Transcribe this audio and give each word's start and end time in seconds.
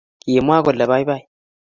Kimwa 0.21 0.55
kole 0.65 0.85
baibai 0.89 1.23